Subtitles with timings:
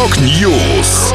[0.00, 1.12] Rock News.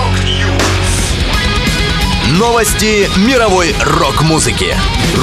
[2.37, 4.75] Новости мировой рок-музыки.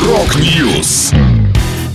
[0.04, 1.12] Rock News.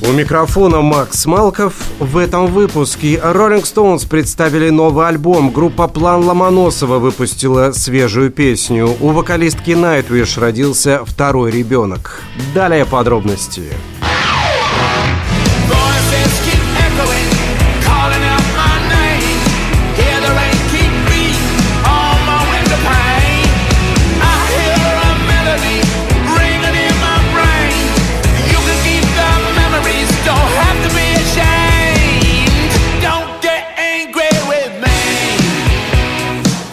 [0.02, 1.74] У микрофона Макс Малков.
[2.00, 5.52] В этом выпуске Rolling Stones представили новый альбом.
[5.52, 8.96] Группа План Ломоносова выпустила свежую песню.
[9.02, 12.22] У вокалистки Nightwish родился второй ребенок.
[12.54, 13.64] Далее подробности.
[15.70, 16.67] Voices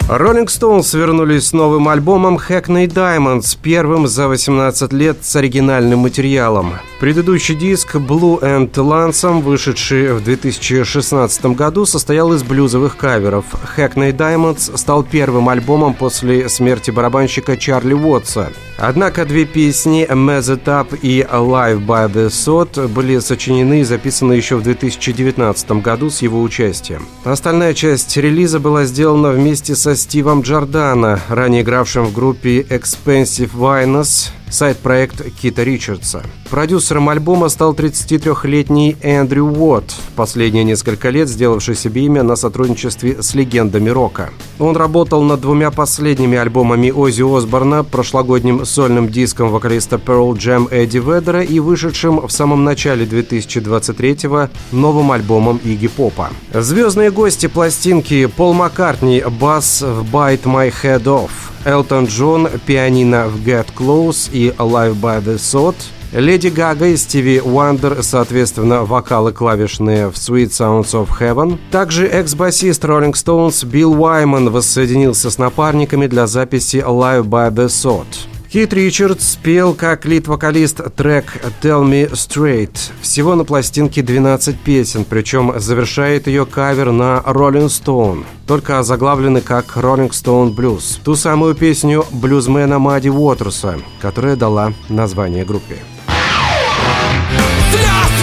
[0.07, 6.73] Rolling Stones вернулись с новым альбомом Hackney Diamonds, первым за 18 лет с оригинальным материалом.
[6.99, 13.45] Предыдущий диск Blue and Lonesome, вышедший в 2016 году, состоял из блюзовых каверов.
[13.75, 18.51] Hackney Diamonds стал первым альбомом после смерти барабанщика Чарли Уотса.
[18.77, 24.33] Однако две песни Mess It Up и Live by the Sword были сочинены и записаны
[24.33, 27.07] еще в 2019 году с его участием.
[27.23, 34.29] Остальная часть релиза была сделана вместе со Стивом Джордана, ранее игравшим в группе Expensive Vinyls,
[34.49, 36.23] сайт-проект Кита Ричардса.
[36.49, 43.33] Продюсером альбома стал 33-летний Эндрю Уотт, последние несколько лет сделавший себе имя на сотрудничестве с
[43.33, 44.29] легендами рока.
[44.59, 50.99] Он работал над двумя последними альбомами Оззи Осборна, прошлогодним сольным диском вокалиста Pearl Jam Эдди
[50.99, 56.29] Ведера и вышедшим в самом начале 2023-го новым альбомом Игги Попа.
[56.53, 61.31] Звездные гости пластинки Пол Маккартни «Бас в Bite My Head Off»,
[61.65, 65.75] Элтон Джон «Пианино в Get Close» и «Live by the Sword»,
[66.13, 71.57] Леди Гага и Стиви Уандер, соответственно, вокалы клавишные в Sweet Sounds of Heaven.
[71.71, 78.34] Также экс-басист Rolling Stones Билл Уайман воссоединился с напарниками для записи Live by the Sword.
[78.55, 82.71] Кит Ричардс спел как лид-вокалист трек «Tell Me Straight».
[83.01, 89.75] Всего на пластинке 12 песен, причем завершает ее кавер на «Rolling Stone», только озаглавлены как
[89.75, 91.01] «Rolling Stone Blues».
[91.03, 95.75] Ту самую песню блюзмена Мадди Уотерса, которая дала название группе.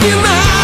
[0.01, 0.62] Слез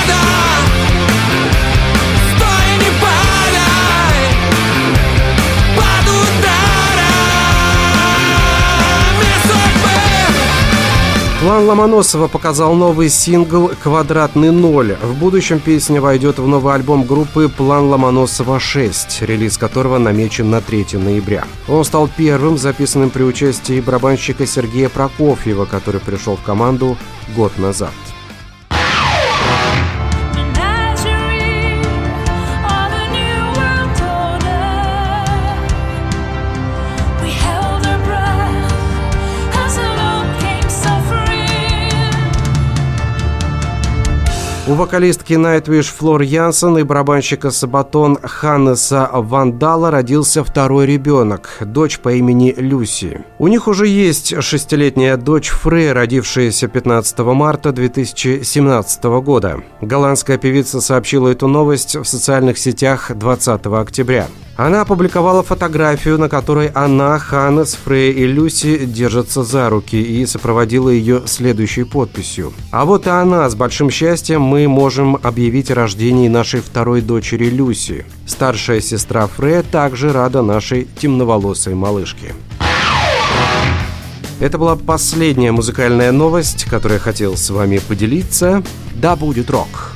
[11.48, 14.98] План Ломоносова показал новый сингл «Квадратный ноль».
[15.00, 20.60] В будущем песня войдет в новый альбом группы «План Ломоносова 6», релиз которого намечен на
[20.60, 21.44] 3 ноября.
[21.66, 26.98] Он стал первым записанным при участии барабанщика Сергея Прокофьева, который пришел в команду
[27.34, 27.94] год назад.
[44.69, 52.12] У вокалистки Nightwish Флор Янсен и барабанщика Сабатон Ханнеса Вандала родился второй ребенок, дочь по
[52.12, 53.25] имени Люси.
[53.39, 59.62] У них уже есть шестилетняя дочь Фрей, родившаяся 15 марта 2017 года.
[59.81, 64.27] Голландская певица сообщила эту новость в социальных сетях 20 октября.
[64.59, 70.89] Она опубликовала фотографию, на которой она, Ханнес, Фрей и Люси держатся за руки и сопроводила
[70.89, 72.53] ее следующей подписью.
[72.73, 73.49] А вот и она.
[73.49, 78.05] С большим счастьем мы можем объявить о рождении нашей второй дочери Люси.
[78.27, 82.35] Старшая сестра Фрея также рада нашей темноволосой малышке.
[84.41, 88.65] Это была последняя музыкальная новость, которую я хотел с вами поделиться.
[88.97, 89.93] Да будет рок!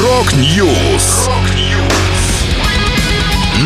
[0.00, 1.28] Рок-Ньюс.